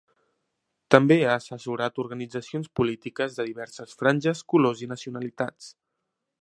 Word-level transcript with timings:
També 0.95 1.17
ha 1.25 1.35
assessorat 1.41 2.01
organitzacions 2.05 2.71
polítiques 2.81 3.39
de 3.41 3.47
diverses 3.51 3.95
franges, 4.01 4.43
colors 4.55 4.85
i 4.87 4.93
nacionalitats. 4.97 5.75